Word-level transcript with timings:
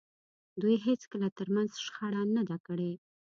دوی 0.61 0.75
هېڅکله 0.87 1.27
تر 1.37 1.47
منځ 1.55 1.71
شخړه 1.85 2.21
نه 2.35 2.43
ده 2.49 2.57
کړې. 2.67 2.93